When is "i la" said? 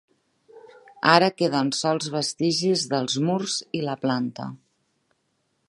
3.81-3.97